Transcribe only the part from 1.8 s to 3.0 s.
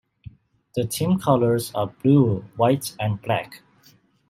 blue, white